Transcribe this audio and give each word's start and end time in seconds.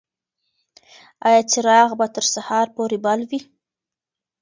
ایا 1.27 1.41
څراغ 1.51 1.89
به 1.99 2.05
تر 2.15 2.25
سهار 2.33 2.67
پورې 2.75 2.97
بل 3.05 3.19
وي؟ 3.29 3.39